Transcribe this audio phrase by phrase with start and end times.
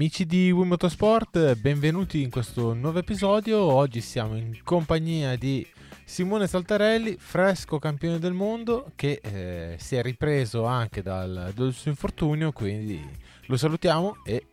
[0.00, 3.60] Amici di Wii Motorsport, benvenuti in questo nuovo episodio.
[3.60, 5.70] Oggi siamo in compagnia di
[6.04, 11.90] Simone Saltarelli, fresco campione del mondo, che eh, si è ripreso anche dal, dal, suo
[11.90, 12.98] infortunio, quindi
[13.44, 14.46] lo salutiamo e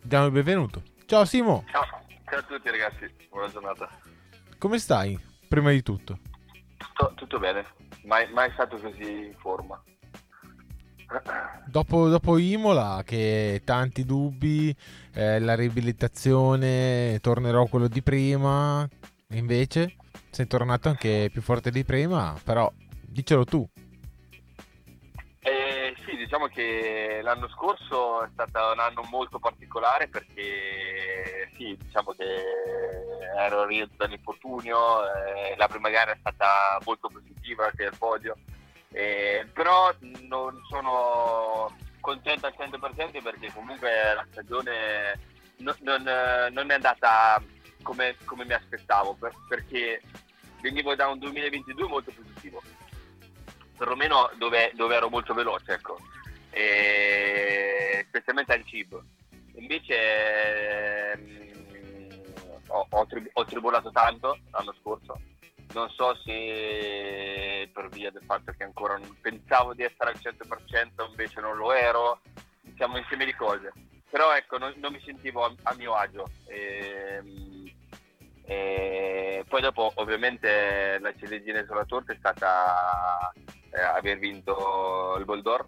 [0.00, 0.84] diamo il benvenuto.
[1.06, 1.64] Ciao Simo!
[1.72, 1.82] Ciao,
[2.30, 3.90] ciao a tutti ragazzi, buona giornata.
[4.56, 6.20] Come stai, prima di tutto?
[6.76, 7.66] Tutto, tutto bene,
[8.04, 9.82] mai, mai stato così in forma.
[11.66, 14.74] Dopo, dopo, Imola, che tanti dubbi,
[15.14, 18.86] eh, la riabilitazione, tornerò quello di prima,
[19.30, 19.96] invece
[20.30, 22.70] sei tornato anche più forte di prima, però
[23.00, 23.66] dicelo tu.
[25.40, 32.12] Eh, sì, diciamo che l'anno scorso è stato un anno molto particolare perché sì, diciamo
[32.12, 32.24] che
[33.36, 38.36] ero rientrato dall'infortunio, eh, la prima gara è stata molto positiva anche al podio
[38.92, 39.94] eh, però
[40.28, 45.18] non sono contento al 100% perché comunque la stagione
[45.56, 46.02] non, non,
[46.52, 47.42] non è andata
[47.82, 50.00] come, come mi aspettavo per, perché
[50.60, 52.62] venivo da un 2022 molto positivo
[53.82, 55.98] perlomeno dove, dove ero molto veloce ecco.
[56.50, 59.02] E, specialmente al cibo.
[59.54, 62.22] Invece mh,
[62.68, 65.18] ho, ho, tri- ho tribolato tanto l'anno scorso
[65.72, 71.08] non so se per via del fatto che ancora non pensavo di essere al 100%
[71.08, 72.20] invece non lo ero.
[72.60, 73.72] Diciamo insieme di cose.
[74.10, 76.28] Però ecco non, non mi sentivo a, a mio agio.
[76.46, 77.70] E, ehm,
[78.44, 83.32] e poi dopo ovviamente la ciliegina sulla torta è stata
[83.70, 85.64] eh, aver vinto il Boldor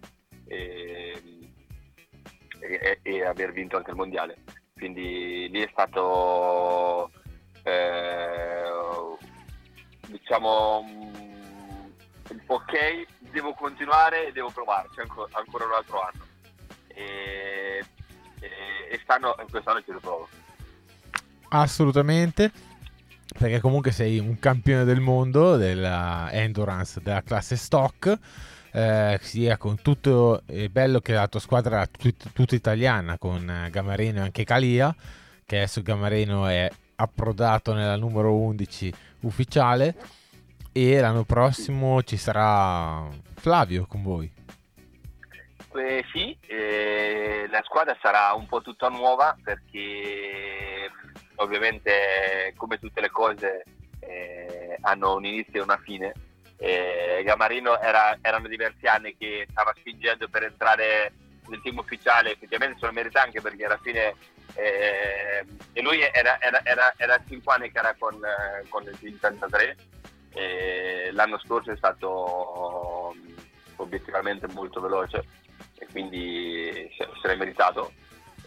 [0.47, 1.21] e,
[2.59, 4.43] e, e, aver vinto anche il mondiale.
[4.73, 7.09] Quindi lì è stato
[7.63, 8.69] eh,
[10.25, 10.83] diciamo
[12.47, 16.25] ok, devo continuare e devo provarci ancora, un altro anno.
[16.87, 17.83] E,
[18.39, 18.49] e,
[18.91, 20.27] e stanno, quest'anno ci riprovo.
[21.49, 22.51] Assolutamente,
[23.37, 28.17] perché comunque sei un campione del mondo della endurance della classe stock.
[28.71, 33.69] Eh, sia con tutto è bello che la tua squadra è tut, tutta italiana con
[33.71, 34.93] Gamareno e anche Calia
[35.45, 38.93] che adesso Gamareno è approdato nella numero 11
[39.25, 39.95] ufficiale
[40.71, 44.31] e l'anno prossimo ci sarà Flavio con voi.
[45.73, 50.89] Eh, sì, eh, la squadra sarà un po' tutta nuova perché
[51.35, 53.63] ovviamente come tutte le cose
[53.99, 56.13] eh, hanno un inizio e una fine.
[56.57, 61.11] Eh, Gamarino era, erano diversi anni che stava spingendo per entrare
[61.47, 64.15] nel team ufficiale, effettivamente se lo merita anche perché alla fine
[64.55, 68.97] eh, e lui era, era, era, era 5 anni che era con, eh, con il
[68.97, 69.75] team 33
[70.31, 73.35] e l'anno scorso è stato mm,
[73.77, 75.23] obiettivamente molto veloce
[75.77, 77.91] e quindi se l'è meritato.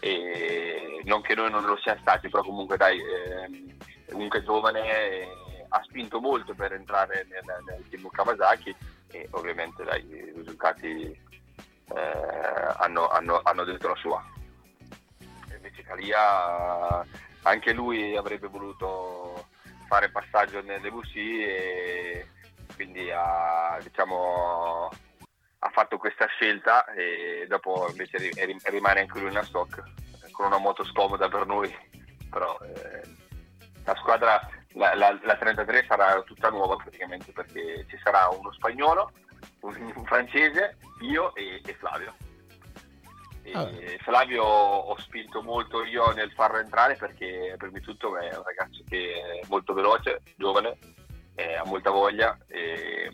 [0.01, 3.75] E non che noi non lo siamo stati però comunque dai eh,
[4.09, 5.27] comunque giovane eh,
[5.67, 8.73] ha spinto molto per entrare nel, nel team Kawasaki
[9.11, 14.23] e ovviamente dai, i risultati eh, hanno, hanno, hanno detto la sua
[15.69, 17.05] invece Calia
[17.43, 19.47] anche lui avrebbe voluto
[19.87, 22.27] fare passaggio nelle VC e
[22.75, 24.89] quindi ha, diciamo,
[25.59, 28.31] ha fatto questa scelta e dopo invece
[28.65, 29.81] rimane anche lui in stock
[30.31, 31.75] con una moto scomoda per noi
[32.29, 33.01] però eh,
[33.83, 39.11] la squadra la, la, la, 33 sarà tutta nuova praticamente perché ci sarà uno spagnolo
[39.61, 42.15] un, un francese io e, e Flavio
[43.53, 43.67] Ah.
[43.99, 48.83] Flavio ho spinto molto io nel farlo entrare perché prima di tutto è un ragazzo
[48.87, 50.77] che è molto veloce, giovane,
[51.57, 53.09] ha molta voglia e,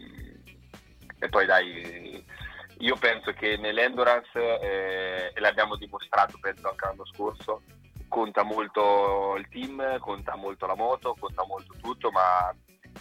[1.19, 2.25] e, poi dai,
[2.79, 7.61] io penso che nell'endurance, eh, e l'abbiamo dimostrato penso anche l'anno scorso,
[8.07, 12.53] conta molto il team, conta molto la moto, conta molto tutto, ma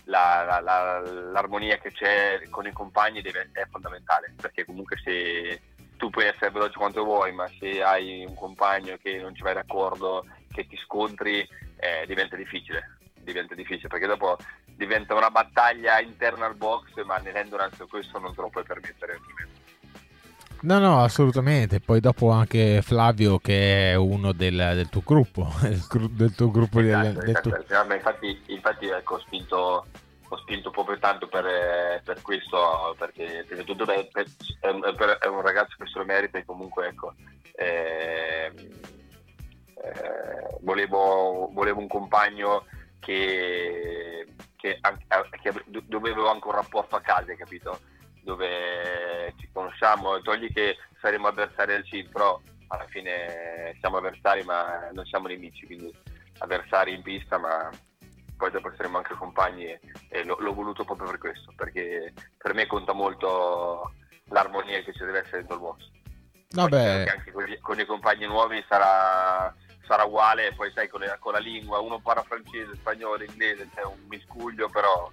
[0.05, 5.61] la, la, la, l'armonia che c'è con i compagni deve, è fondamentale perché comunque se
[6.05, 9.55] tu puoi essere veloce quanto vuoi, ma se hai un compagno che non ci vai
[9.55, 11.41] d'accordo, che ti scontri,
[11.77, 12.99] eh, diventa difficile.
[13.15, 14.37] Diventa difficile perché dopo
[14.67, 19.63] diventa una battaglia interna al box, ma nell'endurance questo non te lo puoi permettere altrimenti.
[20.61, 21.81] No, no, assolutamente.
[21.81, 25.51] Poi dopo anche Flavio che è uno del, del tuo gruppo,
[26.11, 27.65] del tuo gruppo esatto, di, del esatto.
[27.67, 27.95] Tuo...
[27.95, 29.87] Infatti, infatti ecco, ho spinto
[30.29, 34.09] ho spinto proprio tanto per, eh, per questo, perché prima di tutto beh,
[34.61, 34.83] è, un,
[35.21, 37.15] è, un, ragazzo che se lo merita e comunque ecco,
[37.55, 38.53] eh,
[39.75, 42.67] eh, volevo, volevo, un compagno
[43.01, 44.27] che,
[44.57, 44.81] che,
[45.43, 47.81] che dovevo anche un rapporto a casa, capito?
[48.23, 54.89] Dove ci conosciamo, togli che saremo avversari al CID, però alla fine siamo avversari ma
[54.93, 55.95] non siamo nemici, quindi
[56.39, 57.71] avversari in pista ma
[58.37, 62.55] poi dopo saremo anche compagni e, e l'ho, l'ho, voluto proprio per questo, perché per
[62.55, 63.93] me conta molto
[64.29, 65.91] l'armonia che ci deve essere dentro il box.
[66.51, 67.07] Vabbè.
[67.09, 69.53] Anche con, gli, con i compagni nuovi sarà,
[69.87, 73.83] sarà uguale, poi sai con, le, con, la lingua, uno parla francese, spagnolo, inglese, c'è
[73.83, 75.11] un miscuglio, però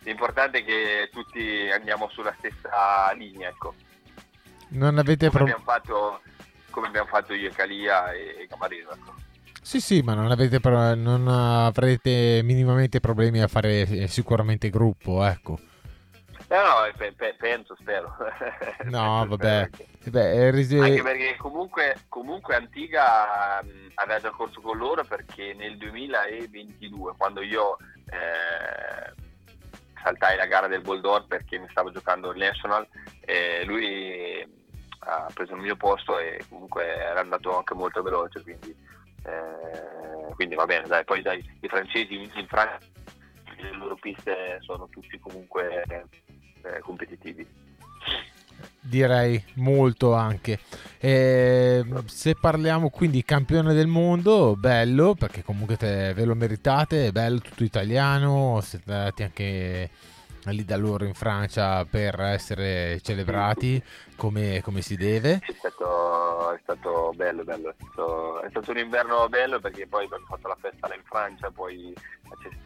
[0.00, 3.74] l'importante è che tutti andiamo sulla stessa linea, ecco.
[4.68, 5.62] Non avete problemi?
[6.70, 9.14] Come abbiamo fatto io e Calia e Camarino, ecco.
[9.66, 10.60] Sì, sì, ma non, avete,
[10.94, 15.58] non avrete minimamente problemi a fare eh, sicuramente gruppo, ecco.
[16.50, 18.14] No, no, pe- pe- penso, spero.
[18.86, 19.68] No, vabbè.
[19.70, 20.10] Che...
[20.10, 20.78] Beh, risi...
[20.78, 27.42] Anche perché comunque, comunque Antiga mh, aveva già corso con loro perché nel 2022, quando
[27.42, 29.12] io eh,
[30.00, 32.86] saltai la gara del Boldor perché mi stavo giocando il National,
[33.18, 34.48] eh, lui
[35.00, 38.85] ha preso il mio posto e comunque era andato anche molto veloce, quindi
[39.26, 42.78] eh, quindi va bene, dai, poi dai, i francesi in, in Francia
[43.62, 47.46] le loro piste sono tutti comunque eh, competitivi.
[48.80, 50.60] Direi molto anche.
[50.98, 57.12] Eh, se parliamo quindi campione del mondo, bello perché comunque te, ve lo meritate, è
[57.12, 59.90] bello tutto italiano, siete andati anche
[60.44, 63.82] lì da loro in Francia per essere celebrati
[64.14, 65.40] come, come si deve.
[65.44, 66.05] È stato,
[66.52, 67.70] è stato bello, bello.
[67.70, 71.04] È stato, è stato, un inverno bello perché poi abbiamo fatto la festa là in
[71.04, 71.94] Francia, poi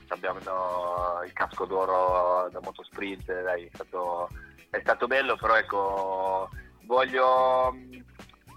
[0.08, 4.28] abbiamo no, il casco d'oro da motosprint, dai, è, stato,
[4.70, 6.48] è stato bello, però ecco,
[6.84, 7.76] voglio,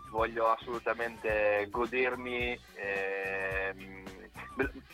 [0.09, 2.59] voglio assolutamente godermi.
[2.75, 4.03] Eh,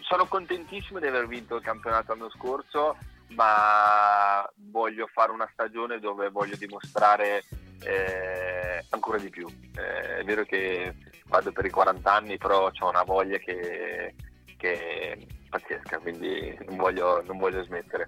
[0.01, 2.95] sono contentissimo di aver vinto il campionato l'anno scorso
[3.29, 7.43] ma voglio fare una stagione dove voglio dimostrare
[7.83, 9.47] eh, ancora di più.
[9.47, 10.93] Eh, è vero che
[11.25, 14.13] vado per i 40 anni, però ho una voglia che,
[14.57, 15.17] che è
[15.49, 18.05] pazzesca, quindi non voglio, non voglio smettere.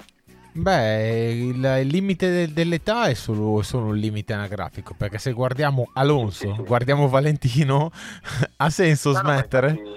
[0.53, 5.91] Beh, il, il limite de, dell'età è solo, solo, un limite anagrafico, perché se guardiamo
[5.93, 6.63] Alonso, sì, sì.
[6.63, 7.89] guardiamo Valentino,
[8.57, 9.71] ha senso no, smettere?
[9.71, 9.95] No,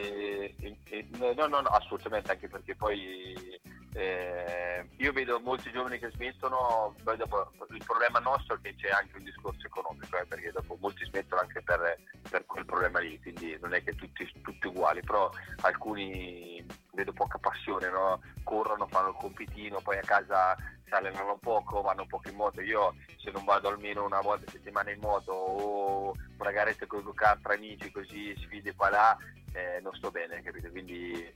[0.61, 3.35] infatti, no, no, no, assolutamente, anche perché poi
[3.95, 8.91] eh, io vedo molti giovani che smettono, poi dopo il problema nostro è che c'è
[8.91, 11.97] anche un discorso economico, eh, perché dopo molti smettono anche per,
[12.29, 15.31] per, quel problema lì, quindi non è che tutti, tutti uguali, però
[15.61, 18.21] alcuni vedo poca passione, no?
[18.43, 22.61] corrono, fanno il compitino, poi a casa si allenano poco, vanno poco in moto.
[22.61, 27.01] Io se non vado almeno una volta a settimana in moto o una garetta con
[27.01, 29.17] i tra amici così sfide qua là,
[29.53, 30.69] eh, non sto bene, capito?
[30.71, 31.33] Quindi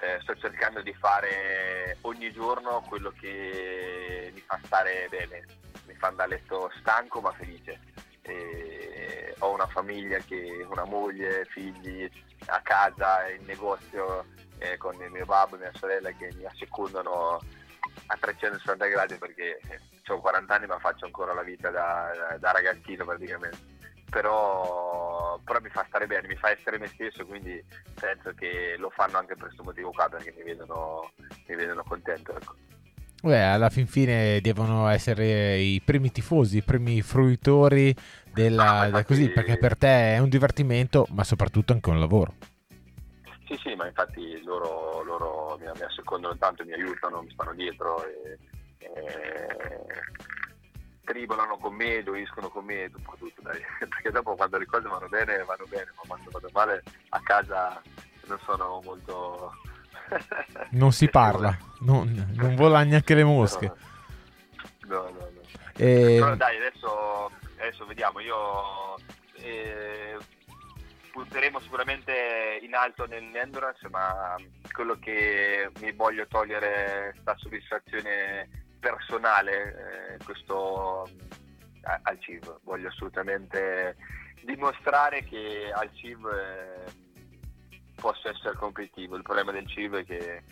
[0.00, 5.44] eh, sto cercando di fare ogni giorno quello che mi fa stare bene,
[5.86, 7.80] mi fa andare a letto stanco ma felice.
[8.22, 12.10] E ho una famiglia, che, una moglie, figli
[12.46, 14.26] a casa, in negozio
[14.58, 17.40] eh, con mio babbo e mia sorella che mi assecondano
[18.06, 19.60] a 360 gradi perché
[20.06, 23.76] ho 40 anni ma faccio ancora la vita da, da ragazzino praticamente
[24.10, 25.07] però,
[25.44, 27.62] però, mi fa stare bene, mi fa essere me stesso, quindi
[27.94, 31.12] penso che lo fanno anche per questo motivo qua, perché mi vedono,
[31.46, 32.36] mi vedono contento.
[32.36, 32.54] Ecco.
[33.20, 37.94] Beh, alla fin fine devono essere i primi tifosi, i primi fruitori
[38.32, 42.34] della, ah, infatti, così, perché per te è un divertimento, ma soprattutto anche un lavoro.
[43.48, 48.04] Sì, sì, ma infatti loro, loro mi, mi assecondano tanto, mi aiutano, mi stanno dietro
[48.04, 48.38] e,
[48.78, 48.88] e
[51.08, 53.58] tribolano con me, doiscono con me, un po' tutto, dai.
[53.88, 57.82] perché dopo quando le cose vanno bene, vanno bene, ma quando vanno male a casa
[58.26, 59.54] non sono molto...
[60.72, 63.72] non si parla, non, non vola neanche le mosche.
[64.86, 65.40] No, no, no.
[65.76, 66.18] E...
[66.20, 68.96] Però dai, adesso, adesso vediamo, io
[69.36, 70.16] eh,
[71.10, 74.36] punteremo sicuramente in alto nell'endurance, ma
[74.72, 81.02] quello che mi voglio togliere sta soddisfazione personale eh, questo
[81.82, 82.60] a, al CIV.
[82.62, 83.96] Voglio assolutamente
[84.44, 86.92] dimostrare che al CIV eh,
[87.96, 89.16] posso essere competitivo.
[89.16, 90.42] Il problema del CIV è che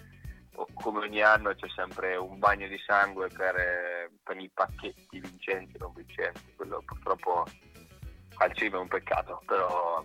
[0.74, 5.76] come ogni anno c'è sempre un bagno di sangue per, eh, per i pacchetti vincenti
[5.76, 6.54] e non vincenti.
[6.56, 7.46] Quello purtroppo
[8.38, 10.04] al CIV è un peccato, però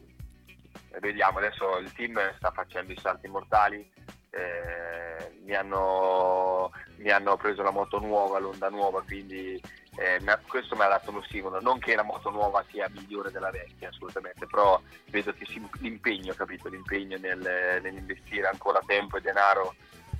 [0.91, 3.89] eh, vediamo adesso il team sta facendo i salti mortali
[4.31, 9.61] eh, mi, hanno, mi, hanno, preso la moto nuova, l'onda nuova, quindi
[9.97, 11.59] eh, questo mi ha dato lo stimolo.
[11.59, 16.33] Non che la moto nuova sia migliore della vecchia, assolutamente, però vedo che si, l'impegno,
[16.33, 16.69] capito?
[16.69, 19.75] L'impegno nel, nell'investire ancora tempo e denaro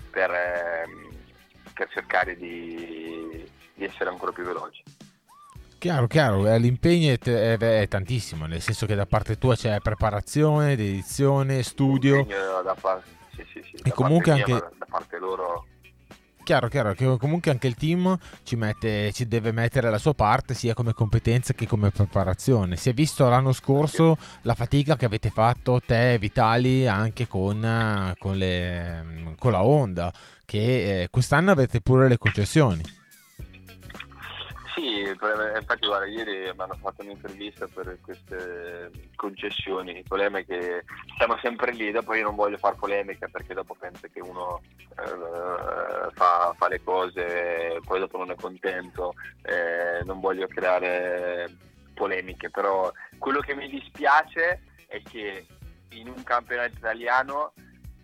[0.09, 0.85] per, eh,
[1.73, 4.83] per cercare di, di essere ancora più veloci.
[5.77, 9.79] Chiaro, chiaro, eh, l'impegno è, è, è, tantissimo, nel senso che da parte tua c'è
[9.79, 12.23] preparazione, dedizione, studio.
[12.63, 13.20] Da parte,
[13.51, 14.51] sì, sì, e comunque anche...
[14.51, 15.65] Mia, da parte loro
[16.43, 20.53] chiaro, chiaro, che comunque anche il team ci, mette, ci, deve mettere la sua parte
[20.53, 22.75] sia come competenze che come preparazione.
[22.75, 28.13] Si è visto l'anno scorso la fatica che avete fatto te e Vitali anche con,
[28.19, 30.11] con, le, con la Honda,
[30.43, 32.83] che eh, quest'anno avete pure le concessioni.
[34.73, 40.85] Sì, infatti guarda, ieri mi hanno fatto un'intervista per queste concessioni, il problema è che
[41.17, 44.61] siamo sempre lì, dopo io non voglio fare polemica perché dopo penso che uno
[44.97, 51.49] eh, fa, fa, le cose, poi dopo non è contento, eh, non voglio creare
[51.93, 55.45] polemiche, però quello che mi dispiace è che
[55.89, 57.53] in un campionato italiano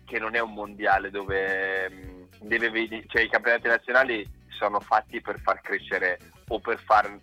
[0.04, 2.70] che non è un mondiale dove mm, deve
[3.06, 7.18] cioè i campionati nazionali sono fatti per far crescere o per far,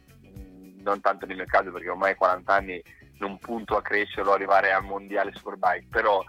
[0.82, 2.82] non tanto nel mio caso perché ormai a 40 anni
[3.18, 6.24] non punto a crescere o arrivare al mondiale Superbike, però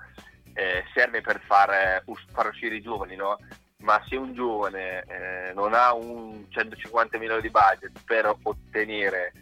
[0.55, 3.37] eh, serve per far, uh, far, uscire i giovani, no?
[3.79, 9.33] Ma se un giovane eh, non ha un 150 milioni di budget per ottenere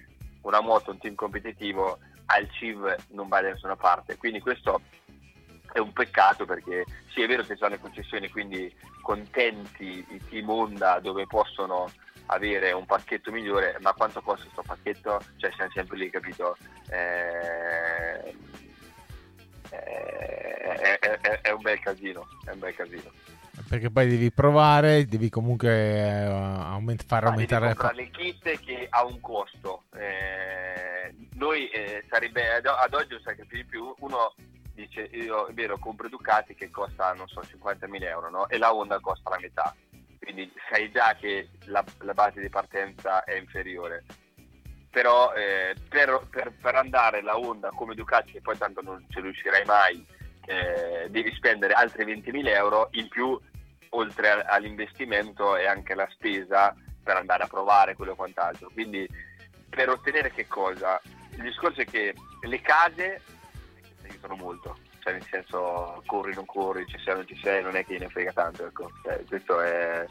[0.42, 4.16] una moto, un team competitivo, al CIV non va da nessuna parte.
[4.16, 4.80] Quindi questo
[5.74, 10.48] è un peccato perché sì è vero che sono le concessioni, quindi contenti i team
[10.48, 11.90] Honda dove possono
[12.26, 15.20] avere un pacchetto migliore, ma quanto costa questo pacchetto?
[15.36, 16.56] Cioè siamo sempre lì, capito?
[16.90, 18.34] Eh,
[19.70, 23.10] è, è, è, un bel casino, è un bel casino.
[23.68, 29.04] Perché poi devi provare, devi comunque eh, aument- far aumentare la le kit che ha
[29.04, 29.82] un costo.
[29.96, 34.34] Eh, noi eh, sarebbe ad, oggi, sai che più uno
[34.74, 38.48] dice io è vero compro Ducati che costa non so 50.000 euro no?
[38.48, 39.74] e la Honda costa la metà
[40.24, 44.04] quindi sai già che la, la base di partenza è inferiore.
[44.90, 49.20] Però eh, per, per, per, andare la Honda come Ducati, che poi tanto non ci
[49.20, 50.04] riuscirai mai,
[50.46, 53.38] eh, devi spendere altri 20.000 euro in più,
[53.90, 58.70] oltre all'investimento e anche la spesa per andare a provare quello quant'altro.
[58.72, 59.06] Quindi
[59.68, 60.98] per ottenere che cosa?
[61.32, 63.20] Il discorso è che le case
[64.08, 67.84] aiutano molto, cioè nel senso corri non corri, ci sei non ci sei, non è
[67.84, 68.90] che ne frega tanto, ecco.
[69.02, 70.06] Cioè, questo è,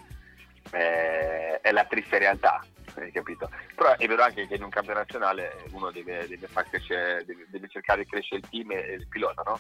[0.71, 2.63] è, è, la triste realtà,
[2.95, 3.49] hai capito?
[3.75, 7.67] Però è vero anche che in un campionato nazionale uno deve, deve, crescere, deve, deve
[7.69, 9.59] cercare di crescere il team e il pilota, no?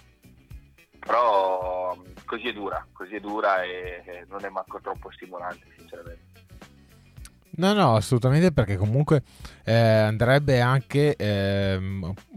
[0.99, 6.32] Però così è dura, così è dura e non è manco troppo stimolante, sinceramente.
[7.55, 9.21] No, no, assolutamente perché comunque
[9.63, 11.79] eh, andrebbe anche eh,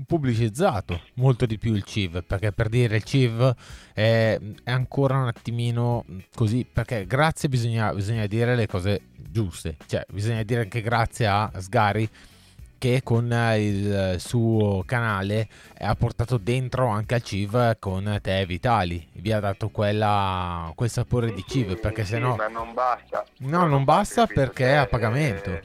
[0.06, 3.54] pubblicizzato molto di più il CIV, perché per dire il CIV
[3.94, 6.04] è, è ancora un attimino
[6.34, 11.50] così, perché grazie bisogna, bisogna dire le cose giuste, cioè bisogna dire anche grazie a
[11.56, 12.08] Sgari
[12.78, 19.06] che con il suo canale ha portato dentro anche al CIV con te Vitali.
[19.12, 22.72] Vi ha dato quella, quel sapore sì, di CIV perché sì, se no ma non
[22.74, 23.24] basta.
[23.38, 25.50] No non, non basta perché è a pagamento.
[25.50, 25.62] è,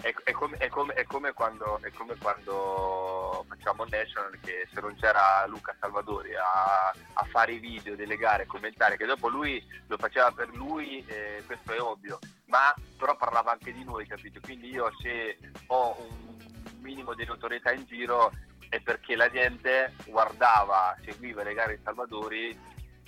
[0.00, 4.80] è, è, come, è, come, è, come quando, è come quando facciamo National che se
[4.80, 9.64] non c'era Luca Salvadori a, a fare i video delle gare commentare che dopo lui
[9.86, 14.40] lo faceva per lui eh, questo è ovvio ma però parlava anche di noi, capito?
[14.42, 16.36] Quindi io se ho un
[16.80, 18.32] minimo di notorietà in giro
[18.68, 22.58] è perché la gente guardava, seguiva le gare di Salvadori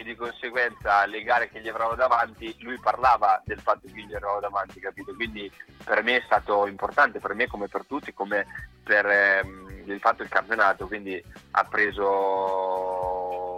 [0.00, 4.14] e di conseguenza le gare che gli avevano davanti, lui parlava del fatto che gli
[4.14, 5.14] eravamo davanti, capito?
[5.14, 5.52] Quindi
[5.84, 8.46] per me è stato importante, per me come per tutti, come
[8.82, 13.56] per ehm, il fatto del campionato, quindi ha preso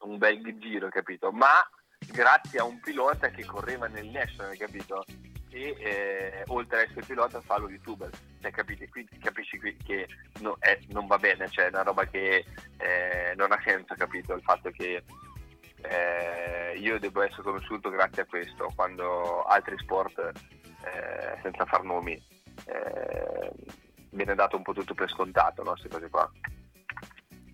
[0.00, 1.30] un bel giro, capito?
[1.30, 1.68] Ma
[2.10, 5.04] grazie a un pilota che correva nel National, capito?
[5.50, 8.08] E eh, oltre a essere pilota fa lo youtuber,
[8.40, 8.88] cioè, capite?
[8.88, 10.08] Quindi capisci che
[10.40, 12.46] no, è, non va bene, cioè è una roba che
[12.78, 14.32] eh, non ha senso, capito?
[14.32, 15.04] Il fatto che
[15.82, 22.12] eh, io devo essere conosciuto grazie a questo, quando altri sport, eh, senza far nomi,
[22.12, 23.50] eh,
[24.10, 25.72] viene dato un po' tutto per scontato, no?
[25.72, 26.30] Queste cose qua.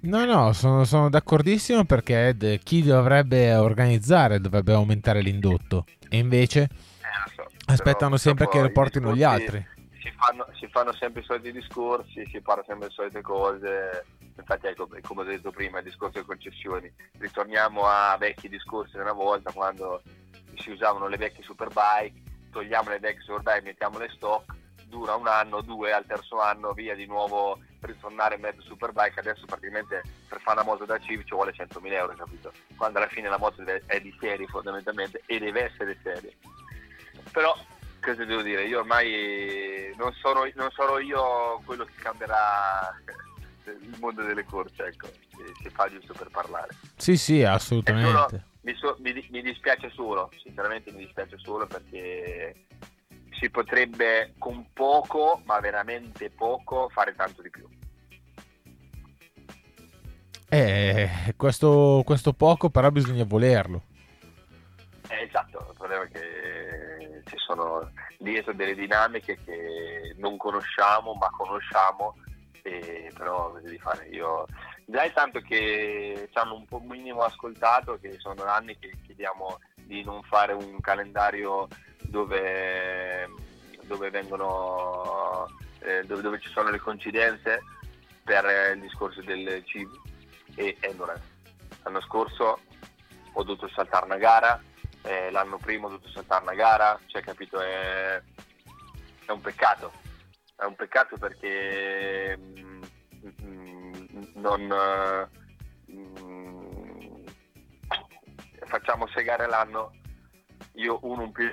[0.03, 6.63] No, no, sono, sono d'accordissimo perché de- chi dovrebbe organizzare dovrebbe aumentare l'indotto e invece
[6.63, 9.65] eh, so, aspettano sempre che lo portino gli altri.
[10.01, 14.05] Si fanno, si fanno, sempre i soliti discorsi, si parla sempre le solite cose.
[14.37, 16.93] Infatti, ecco, come ho detto prima, il discorso delle concessioni.
[17.19, 20.03] Ritorniamo a vecchi discorsi di una volta quando
[20.57, 24.55] si usavano le vecchie superbike, togliamo le vecchie superbike, mettiamo le stock
[24.89, 29.45] dura un anno, due, al terzo anno via di nuovo ritornare in mezzo superbike, adesso
[29.47, 32.53] praticamente per fare una moto da CIV ci vuole 100.000 euro, capito?
[32.77, 36.35] Quando alla fine la moto è di serie fondamentalmente e deve essere serie.
[37.33, 37.57] Però,
[38.01, 42.95] cosa devo dire, io ormai non, sono, non sarò io quello che cambierà
[43.73, 45.09] il mondo delle corse, ecco,
[45.63, 46.75] si fa giusto per parlare.
[46.97, 48.45] Sì, sì, assolutamente.
[48.63, 52.67] Mi, so, mi, mi, dispiace solo, sinceramente mi dispiace solo perché
[53.39, 57.69] si potrebbe con poco, ma veramente poco, fare tanto di più.
[60.49, 63.83] Eh, questo, questo poco però bisogna volerlo.
[65.09, 71.29] Eh, esatto, il problema è che ci sono dietro delle dinamiche che non conosciamo, ma
[71.31, 72.17] conosciamo,
[72.67, 74.45] e però devi fare io.
[74.85, 79.61] Già è tanto che ci hanno un po' minimo ascoltato, che sono anni che chiediamo
[79.75, 81.69] di non fare un calendario
[82.03, 83.29] dove,
[83.85, 85.47] dove vengono
[85.81, 87.63] eh, dove, dove, ci sono le coincidenze
[88.25, 88.45] per
[88.75, 90.03] il discorso del cibo
[90.57, 91.35] e endurance.
[91.85, 92.59] L'anno scorso
[93.33, 94.61] ho dovuto saltare una gara,
[95.03, 98.21] eh, l'anno prima ho dovuto saltare una gara, cioè capito, è,
[99.25, 99.93] è un peccato,
[100.57, 102.83] è un peccato perché mm,
[103.43, 103.93] mm,
[104.35, 104.75] non
[105.91, 107.25] mm,
[108.65, 109.93] facciamo sei gare l'anno,
[110.75, 111.51] io uno un più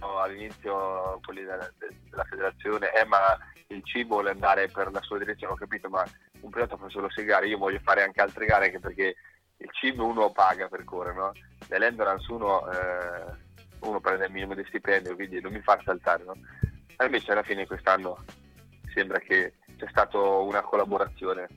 [0.00, 3.38] all'inizio quelli della, della federazione, eh ma
[3.68, 6.04] il cibo vuole andare per la sua direzione, ho capito, ma
[6.40, 9.14] un pilota fa solo 6 gare, io voglio fare anche altre gare anche perché
[9.56, 11.32] il cibo uno paga per correre, no?
[11.68, 13.24] Nell'endurance uno, eh,
[13.80, 16.34] uno prende il minimo di stipendio, quindi non mi fa saltare, no?
[17.02, 18.24] E invece alla fine quest'anno
[18.94, 21.48] sembra che c'è stata una collaborazione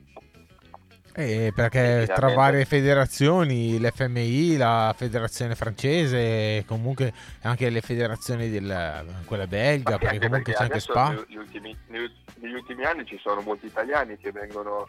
[1.18, 7.10] eh, perché tra varie federazioni, l'FMI, la federazione francese, comunque
[7.40, 11.08] anche le federazioni della, quella belga, sì, perché comunque perché c'è anche Spa.
[11.12, 14.86] Negli ultimi, negli ultimi, anni ci sono molti italiani che vengono,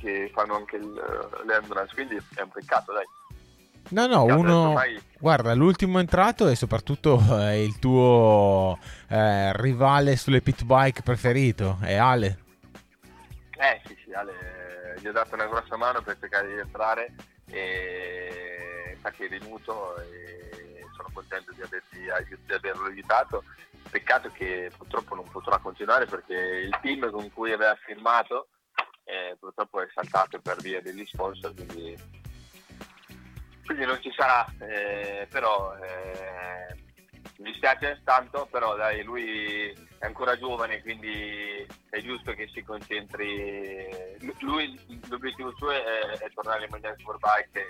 [0.00, 3.04] che fanno anche l'endurance, quindi è un peccato, dai.
[3.88, 4.72] No, no, uno...
[4.72, 5.00] Mai...
[5.18, 11.94] Guarda, l'ultimo entrato e soprattutto è il tuo eh, rivale sulle pit bike preferito, è
[11.94, 12.38] Ale.
[13.58, 17.14] Eh sì, sì, Ale gli ho dato una grossa mano per cercare di entrare
[17.50, 21.98] e infatti è venuto e sono contento di, averti,
[22.44, 23.44] di averlo aiutato.
[23.88, 28.48] Peccato che purtroppo non potrà continuare perché il team con cui aveva firmato
[29.06, 31.96] eh, purtroppo è saltato per via degli sponsor, quindi,
[33.66, 36.74] quindi non ci sarà, eh, però eh,
[37.38, 44.16] mi dispiace tanto, però dai, lui è ancora giovane, quindi è giusto che si concentri.
[44.40, 47.60] Lui, l'obiettivo suo è, è tornare in Mondiale Superbike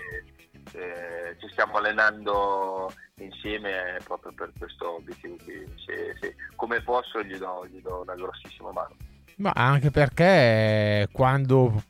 [0.72, 5.64] e eh, ci stiamo allenando insieme proprio per questo obiettivo qui.
[5.84, 8.94] Se, se, come posso gli do, gli do una grossissima mano.
[9.38, 11.82] Ma anche perché quando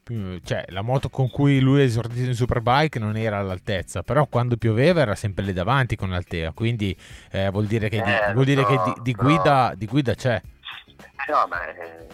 [0.42, 4.56] cioè, la moto con cui lui è esordito in Superbike non era all'altezza, però quando
[4.56, 6.96] pioveva era sempre lì davanti con Altea, quindi
[7.30, 10.14] eh, vuol dire che, eh, di, vuol dire so, che di, di, guida, di, guida,
[10.14, 10.42] c'è.
[11.28, 12.08] No, ma eh,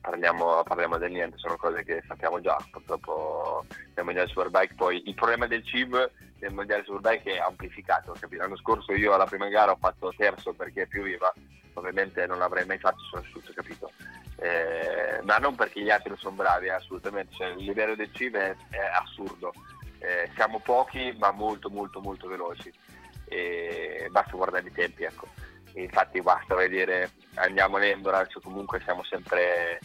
[0.00, 2.56] parliamo, parliamo, del niente, sono cose che sappiamo già.
[2.70, 8.14] Purtroppo nel mondiale Superbike poi il problema del CIB nel mondiale Superbike è amplificato.
[8.16, 8.42] Capito?
[8.42, 11.32] L'anno scorso io alla prima gara ho fatto terzo perché pioveva,
[11.72, 13.90] ovviamente non l'avrei mai fatto sono asciutto, capito?
[14.42, 18.34] Eh, ma non perché gli altri non sono bravi, assolutamente, cioè, il livello del CIV
[18.34, 19.52] è, è assurdo,
[19.98, 22.72] eh, siamo pochi ma molto molto molto veloci,
[23.26, 25.28] e basta guardare i tempi, ecco.
[25.74, 29.78] infatti basta vedere, andiamo all'endurance, comunque siamo sempre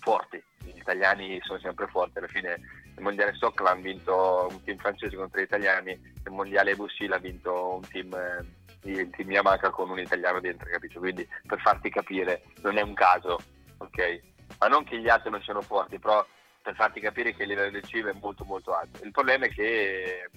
[0.00, 2.58] forti, gli italiani sono sempre forti, alla fine
[2.96, 7.18] il mondiale Stock l'ha vinto un team francese contro gli italiani, il mondiale Bussi l'ha
[7.18, 8.12] vinto un team...
[8.12, 11.00] Eh, il team Yamaha con un italiano dentro, capito?
[11.00, 13.38] Quindi per farti capire, non è un caso
[13.80, 14.20] ok?
[14.58, 16.24] Ma non che gli altri non siano forti, però
[16.62, 19.02] per farti capire che il livello del CIV è molto molto alto.
[19.04, 20.28] Il problema è che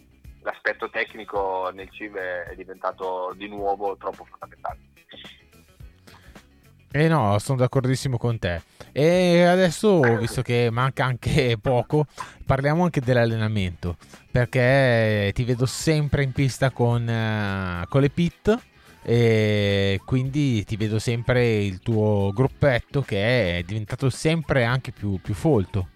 [0.41, 4.79] l'aspetto tecnico nel CIV è diventato di nuovo troppo fondamentale.
[6.95, 8.61] Eh no, sono d'accordissimo con te.
[8.91, 12.05] E adesso, visto che manca anche poco,
[12.45, 13.97] parliamo anche dell'allenamento.
[14.31, 18.72] Perché ti vedo sempre in pista con, uh, con le pit
[19.03, 25.33] e quindi ti vedo sempre il tuo gruppetto che è diventato sempre anche più, più
[25.33, 25.89] folto.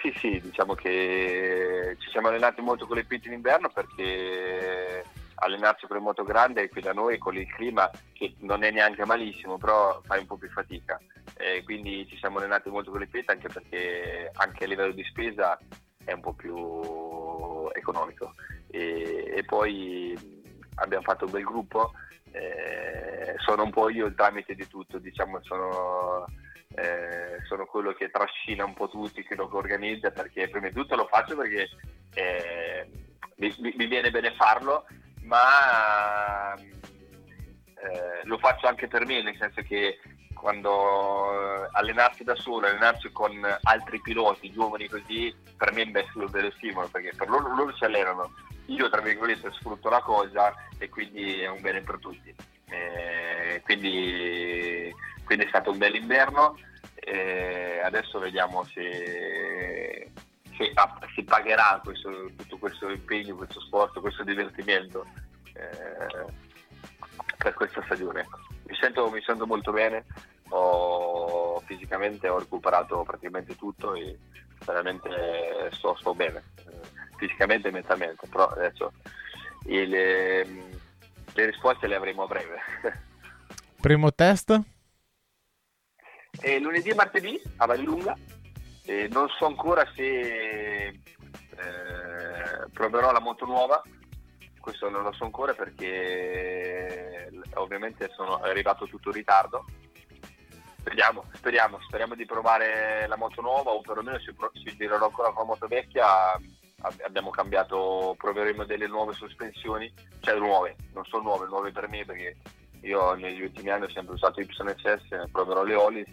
[0.00, 5.04] Sì, sì, diciamo che ci siamo allenati molto con le pit in inverno perché
[5.36, 9.04] allenarsi con il moto grande qui da noi con il clima che non è neanche
[9.04, 11.00] malissimo, però fai un po' più fatica.
[11.36, 15.04] E quindi ci siamo allenati molto con le pit anche perché anche a livello di
[15.04, 15.58] spesa
[16.04, 18.34] è un po' più economico.
[18.68, 20.41] E, e poi
[20.76, 21.92] abbiamo fatto un bel gruppo,
[22.32, 26.26] eh, sono un po' io il tramite di tutto, diciamo sono,
[26.74, 30.96] eh, sono quello che trascina un po' tutti, quello che organizza, perché prima di tutto
[30.96, 31.68] lo faccio perché
[32.14, 32.88] eh,
[33.36, 34.86] mi, mi, viene bene farlo,
[35.22, 39.98] ma eh, lo faccio anche per me, nel senso che
[40.34, 43.32] quando allenarsi da solo, allenarsi con
[43.62, 47.84] altri piloti giovani così, per me è un bello stimolo, perché per loro, loro si
[47.84, 48.32] allenano,
[48.66, 52.34] io tra virgolette sfrutto la cosa e quindi è un bene per tutti.
[52.68, 54.94] Eh, quindi,
[55.24, 56.58] quindi, è stato un bel inverno,
[56.94, 60.10] eh, adesso vediamo se,
[60.56, 60.72] se
[61.14, 65.04] si pagherà questo, tutto questo impegno, questo sport, questo divertimento
[65.54, 66.24] eh,
[67.36, 68.26] per questa stagione.
[68.66, 70.04] Mi sento, mi sento molto bene,
[70.50, 74.18] ho, fisicamente ho recuperato praticamente tutto e
[74.64, 76.42] veramente sto, sto bene,
[77.22, 78.92] fisicamente e mentalmente, però adesso
[79.66, 82.58] il, le risposte le avremo a breve.
[83.80, 84.60] Primo test?
[86.40, 88.16] E lunedì e martedì a Vallunga.
[88.84, 91.00] E non so ancora se eh,
[92.72, 93.80] proverò la moto nuova,
[94.58, 99.64] questo non lo so ancora perché ovviamente sono arrivato tutto in ritardo.
[100.78, 105.42] Speriamo, speriamo, speriamo di provare la moto nuova o perlomeno se, se girerò ancora con
[105.42, 106.36] la moto vecchia
[107.02, 112.36] abbiamo cambiato, proveremo delle nuove sospensioni, cioè nuove, non sono nuove, nuove per me perché
[112.82, 116.08] io negli ultimi anni ho sempre usato YSS, proverò le Olis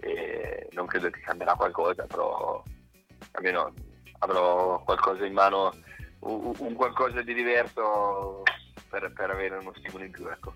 [0.00, 2.62] e non credo che cambierà qualcosa, però
[3.32, 3.72] almeno
[4.18, 5.74] avrò qualcosa in mano,
[6.20, 8.42] un, qualcosa di diverso
[8.88, 10.28] per, per, avere uno stimolo in più.
[10.28, 10.54] Ecco.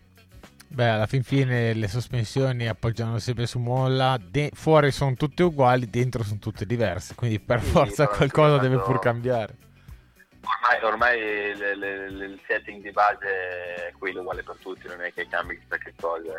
[0.75, 5.89] Beh, alla fin fine le sospensioni appoggiano sempre su molla, de- fuori sono tutte uguali,
[5.89, 9.55] dentro sono tutte diverse, quindi per sì, forza qualcosa deve pur cambiare.
[10.43, 15.01] Ormai, ormai le, le, le, il setting di base è quello uguale per tutti, non
[15.01, 16.33] è che cambi chissà che cosa.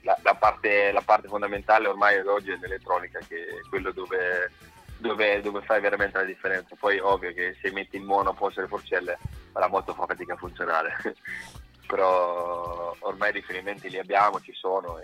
[0.00, 4.50] La, la, parte, la, parte, fondamentale ormai ad oggi è l'elettronica, che è quello dove,
[4.96, 6.74] dove, dove, fai veramente la differenza.
[6.80, 9.18] Poi ovvio che se metti in mono a posto le forcelle
[9.52, 10.96] la moto fa fatica a funzionare.
[11.86, 14.98] però ormai i riferimenti li abbiamo, ci sono.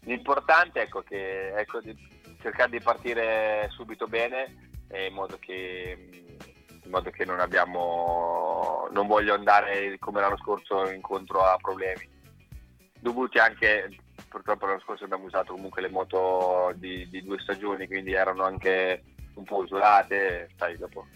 [0.00, 1.96] L'importante ecco, che, ecco, di
[2.40, 4.70] cercare di partire subito bene
[5.06, 5.96] in modo che,
[6.84, 12.06] in modo che non abbiamo non voglio andare come l'anno scorso incontro a problemi
[13.00, 13.88] dovuti anche
[14.28, 19.02] purtroppo l'anno scorso abbiamo usato comunque le moto di, di due stagioni quindi erano anche
[19.34, 21.06] un po' usurate sai dopo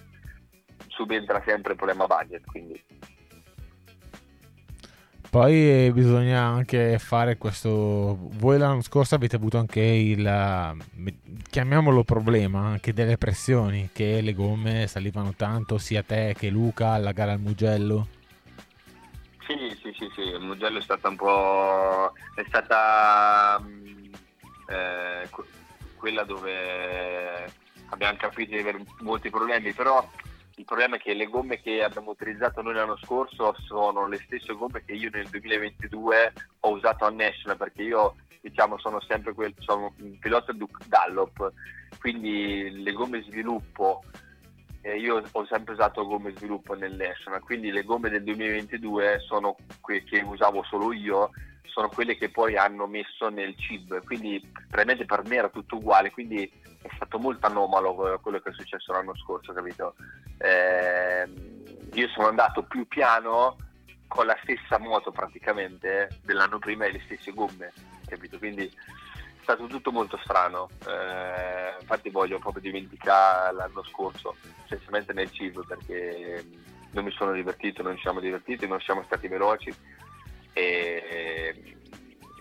[0.88, 2.82] subentra sempre il problema budget quindi
[5.36, 8.16] poi bisogna anche fare questo.
[8.38, 10.78] Voi l'anno scorso avete avuto anche il
[11.50, 17.12] chiamiamolo problema anche delle pressioni che le gomme salivano tanto sia te che Luca alla
[17.12, 18.06] gara al Mugello.
[19.46, 22.12] Sì, sì, sì, sì, il Mugello è stata un po'.
[22.34, 23.62] è stata
[24.70, 25.28] eh,
[25.98, 27.44] quella dove
[27.90, 30.02] abbiamo capito di avere molti problemi, però
[30.58, 34.54] il problema è che le gomme che abbiamo utilizzato noi l'anno scorso sono le stesse
[34.54, 39.52] gomme che io nel 2022 ho usato a National perché io diciamo sono sempre quel,
[39.58, 41.52] sono un pilota Duke Dallop,
[41.98, 44.02] quindi le gomme sviluppo
[44.80, 49.56] eh, io ho sempre usato gomme sviluppo nel National, quindi le gomme del 2022 sono
[49.80, 51.30] quelle che usavo solo io
[51.68, 56.10] sono quelle che poi hanno messo nel CIB, quindi probabilmente per me era tutto uguale,
[56.10, 56.50] quindi
[56.82, 59.94] è stato molto anomalo quello che è successo l'anno scorso, capito?
[60.38, 61.28] Eh,
[61.92, 63.56] io sono andato più piano
[64.06, 67.72] con la stessa moto praticamente dell'anno prima e le stesse gomme,
[68.06, 68.38] capito?
[68.38, 70.68] Quindi è stato tutto molto strano.
[70.86, 76.44] Eh, infatti voglio proprio dimenticare l'anno scorso, essenzialmente nel CIB perché
[76.92, 79.74] non mi sono divertito, non ci siamo divertiti, non siamo stati veloci
[80.56, 81.76] e,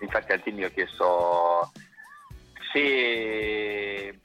[0.00, 1.70] infatti al team mi ho chiesto
[2.72, 4.18] se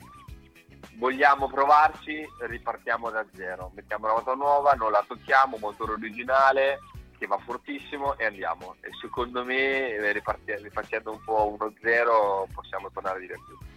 [0.95, 3.71] vogliamo provarci ripartiamo da zero.
[3.75, 6.79] Mettiamo una moto nuova non la tocchiamo motore originale
[7.17, 8.75] che va fortissimo e andiamo.
[8.79, 13.70] E secondo me rifacendo un po' 1-0 possiamo tornare divertirci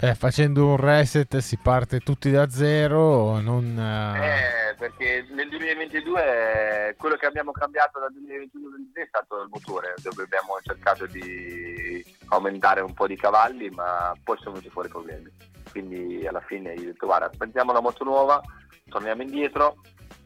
[0.00, 7.16] eh, facendo un reset si parte tutti da zero non, eh, perché nel 2022 quello
[7.16, 12.94] che abbiamo cambiato dal 2021 è stato il motore dove abbiamo cercato di aumentare un
[12.94, 15.30] po' di cavalli ma poi sono venuti fuori problemi.
[15.70, 18.40] Quindi alla fine io ho detto guarda prendiamo la moto nuova
[18.88, 19.80] torniamo indietro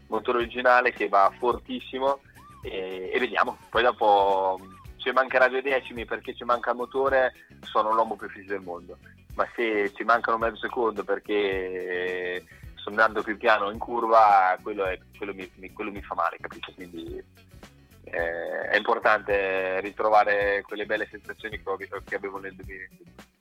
[0.08, 2.20] motore originale che va fortissimo
[2.62, 3.56] e, e vediamo.
[3.70, 4.60] Poi dopo
[4.96, 7.32] ci mancherà due decimi perché ci manca il motore
[7.62, 8.98] sono l'uomo più fisico del mondo
[9.34, 14.98] ma se ci mancano mezzo secondo perché sto andando più piano in curva, quello, è,
[15.16, 16.72] quello, mi, quello mi, fa male, capito?
[16.74, 17.22] Quindi
[18.04, 23.31] eh, è importante ritrovare quelle belle sensazioni che, avevo nel 2022.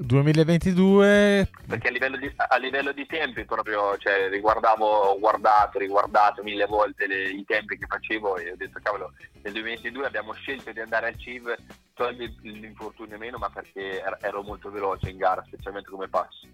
[0.00, 6.66] 2022 perché a livello di, a livello di tempi proprio cioè, riguardavo guardato riguardato mille
[6.66, 10.80] volte le, i tempi che facevo e ho detto cavolo nel 2022 abbiamo scelto di
[10.80, 11.54] andare al CIV
[11.94, 16.46] togli l'infortunio meno ma perché ero molto veloce in gara specialmente come passo.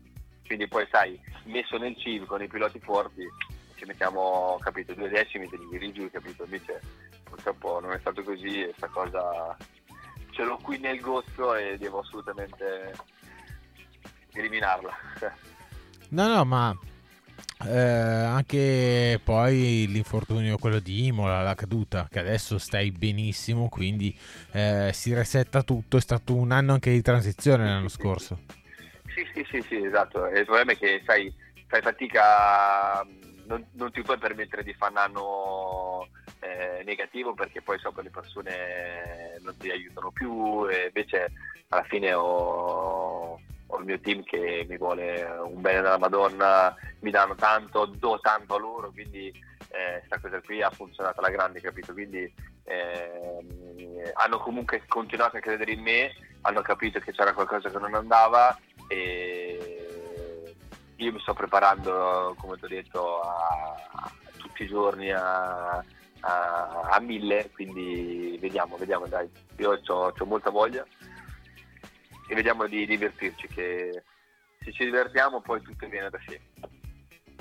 [0.44, 3.22] Quindi poi sai messo nel CIV con i piloti forti
[3.76, 6.44] ci mettiamo capito due decimi te li tiri giù capito?
[6.44, 6.80] Invece
[7.24, 9.56] purtroppo non è stato così e questa cosa
[10.30, 12.94] ce l'ho qui nel gozzo e devo assolutamente
[14.40, 14.96] eliminarla.
[16.08, 16.76] No, no, ma
[17.64, 24.16] eh, anche poi l'infortunio quello di Imola, la caduta, che adesso stai benissimo, quindi
[24.52, 28.40] eh, si resetta tutto, è stato un anno anche di transizione l'anno scorso.
[29.14, 30.26] Sì, sì, sì, sì, esatto.
[30.26, 31.32] il problema è che sai,
[31.66, 33.02] fai fatica,
[33.46, 36.08] non, non ti puoi permettere di fare un anno
[36.40, 41.32] eh, negativo perché poi so che le persone non ti aiutano più e invece
[41.68, 47.10] alla fine ho ho il mio team che mi vuole un bene della Madonna, mi
[47.10, 49.32] danno tanto, do tanto a loro, quindi
[49.68, 51.92] questa eh, cosa qui ha funzionato alla grande, capito?
[51.92, 52.32] Quindi
[52.64, 57.94] eh, hanno comunque continuato a credere in me, hanno capito che c'era qualcosa che non
[57.94, 58.56] andava
[58.88, 60.54] e
[60.96, 65.76] io mi sto preparando, come ti ho detto, a, a tutti i giorni a,
[66.20, 70.86] a, a, mille, quindi vediamo, vediamo, dai, io ho molta voglia
[72.28, 74.02] e vediamo di divertirci che
[74.60, 76.40] se ci divertiamo poi tutto viene da sé.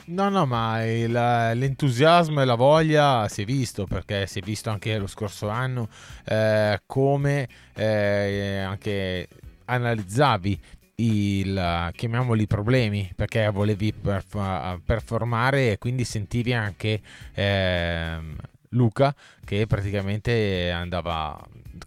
[0.07, 4.69] No, no, ma il, l'entusiasmo e la voglia si è visto perché si è visto
[4.69, 5.89] anche lo scorso anno
[6.25, 9.27] eh, come eh, anche
[9.65, 10.61] analizzavi
[10.97, 17.01] il, chiamiamoli problemi perché volevi perf- performare e quindi sentivi anche
[17.33, 18.17] eh,
[18.69, 21.35] Luca che praticamente andava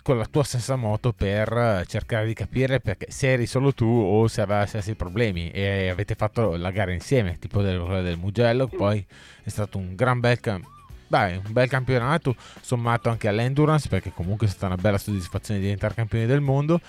[0.02, 4.28] con la tua stessa moto per cercare di capire perché, se eri solo tu o
[4.28, 5.50] se aveva stessi problemi.
[5.50, 9.04] E avete fatto la gara insieme tipo del, del Mugello poi
[9.42, 10.76] è stato un gran bel camp-
[11.08, 15.64] Beh, un bel campionato sommato anche all'endurance perché comunque è stata una bella soddisfazione di
[15.64, 16.80] diventare campione del mondo.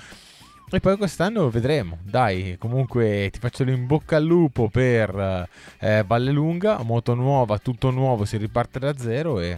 [0.71, 5.47] E poi quest'anno vedremo, dai, comunque ti faccio in bocca al lupo per
[5.79, 9.57] eh, Valle Lunga, moto nuova, tutto nuovo, si riparte da zero e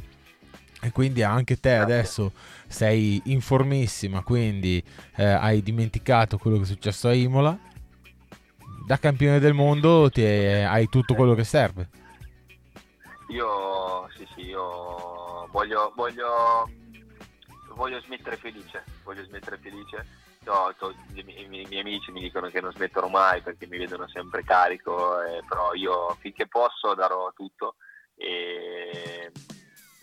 [0.82, 2.32] e quindi anche te adesso
[2.68, 4.84] sei informissima, quindi
[5.16, 7.58] eh, hai dimenticato quello che è successo a Imola.
[8.88, 11.90] Da campione del mondo ti, hai tutto quello che serve.
[13.30, 16.70] Io sì, sì, io voglio, voglio,
[17.76, 20.06] voglio smettere felice, voglio smettere felice.
[20.44, 23.78] No, to, i, miei, i, miei amici mi dicono che non smetterò mai perché mi
[23.78, 27.76] vedono sempre carico, eh, però io finché posso darò tutto
[28.16, 29.32] e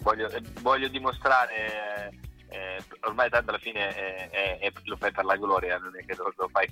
[0.08, 0.30] voglio,
[0.62, 2.10] voglio dimostrare,
[2.48, 6.04] eh, ormai tanto alla fine è, è, è, lo fai per la gloria, non è
[6.04, 6.66] che lo, lo fai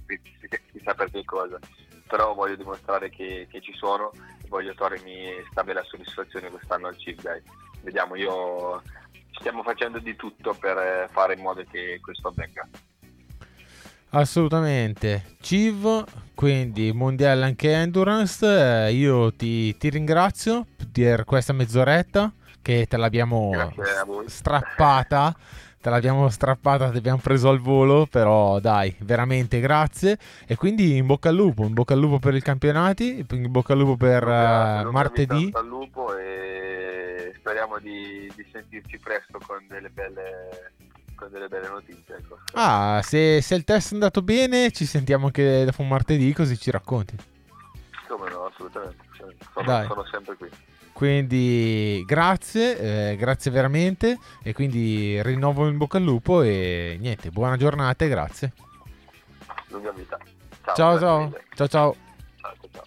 [0.72, 1.58] chissà per che cosa,
[2.08, 4.10] però voglio dimostrare che, che ci sono
[4.48, 7.42] voglio togliermi questa bella soddisfazione quest'anno al CIV, dai.
[7.82, 8.82] Vediamo, io
[9.38, 12.66] stiamo facendo di tutto per fare in modo che questo avvenga.
[14.10, 22.32] Assolutamente, CIV, quindi mondiale anche endurance, eh, io ti, ti ringrazio per questa mezz'oretta
[22.66, 23.72] che te l'abbiamo
[24.26, 25.36] strappata.
[25.80, 30.18] Te l'abbiamo strappata, ti abbiamo preso al volo, però dai, veramente grazie.
[30.46, 33.72] E quindi in bocca al lupo, in bocca al lupo per i campionati, in bocca
[33.72, 35.42] al lupo per uh, martedì.
[35.42, 40.72] In bocca al lupo e speriamo di, di sentirci presto con delle belle
[41.14, 42.16] con delle belle notizie.
[42.16, 42.38] Ecco.
[42.54, 46.58] Ah, se, se, il test è andato bene, ci sentiamo anche dopo un martedì, così
[46.58, 47.16] ci racconti.
[48.08, 49.04] Come no, assolutamente.
[49.52, 50.50] Sono, sono sempre qui.
[50.96, 57.58] Quindi grazie, eh, grazie veramente e quindi rinnovo in bocca al lupo e niente, buona
[57.58, 58.52] giornata e grazie.
[59.68, 60.18] Lunga vita.
[60.64, 60.98] Ciao ciao.
[60.98, 61.32] Ciao ciao.
[61.54, 62.05] ciao, ciao.